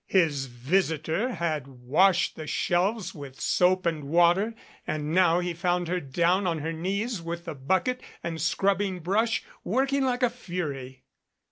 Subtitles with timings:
[0.09, 4.55] 47 MADCAP His visitor had washed the shelves with soap and water,
[4.87, 9.43] and now he found her down on her knees with the bucket and scrubbing brush
[9.63, 11.03] working like a fury.